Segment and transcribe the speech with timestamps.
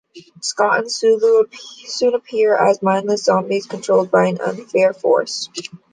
[0.41, 1.43] Scott and Sulu
[1.85, 5.47] soon appear as mindless zombies, controlled by an unknown force.